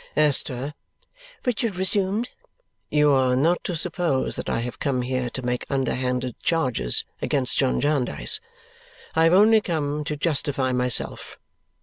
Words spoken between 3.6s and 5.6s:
to suppose that I have come here to